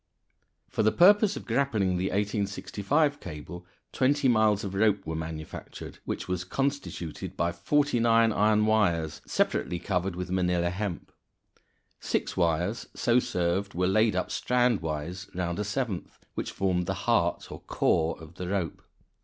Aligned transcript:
For 0.67 0.81
the 0.81 0.91
purpose 0.91 1.37
of 1.37 1.45
grappling 1.45 1.97
the 1.97 2.05
1865 2.07 3.19
cable, 3.19 3.67
twenty 3.91 4.27
miles 4.27 4.63
of 4.63 4.73
rope 4.73 5.05
were 5.05 5.15
manufactured, 5.15 5.99
which 6.05 6.27
was 6.27 6.43
constituted 6.43 7.37
by 7.37 7.51
forty 7.51 7.99
nine 7.99 8.31
iron 8.33 8.65
wires, 8.65 9.21
separately 9.27 9.77
covered 9.77 10.15
with 10.15 10.31
manila 10.31 10.71
hemp. 10.71 11.11
Six 11.99 12.35
wires 12.35 12.87
so 12.95 13.19
served 13.19 13.75
were 13.75 13.85
laid 13.85 14.15
up 14.15 14.29
strandwise 14.29 15.29
round 15.35 15.59
a 15.59 15.63
seventh, 15.63 16.17
which 16.33 16.49
formed 16.49 16.87
the 16.87 16.95
heart, 17.05 17.51
or 17.51 17.59
core, 17.59 18.17
of 18.19 18.33
the 18.37 18.47
rope. 18.49 18.81